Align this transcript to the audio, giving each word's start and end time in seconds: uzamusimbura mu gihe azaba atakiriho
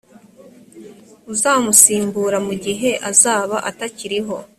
uzamusimbura 1.33 2.37
mu 2.47 2.53
gihe 2.63 2.89
azaba 3.09 3.55
atakiriho 3.69 4.35